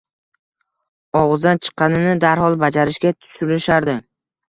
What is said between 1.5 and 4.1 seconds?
chiqqanini darhol bajarishga tirishardi.